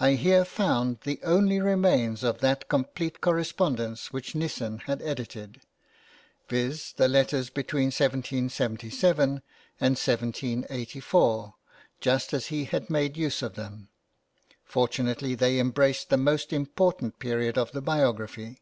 [0.00, 5.60] I here found the only remains of that complete correspondence which Nissen had edited,
[6.48, 9.42] viz., the letters between 1777
[9.78, 11.54] and 1784,
[12.00, 13.90] just as he had made use of them;
[14.64, 18.58] fortunately they embraced the most important period of the biography.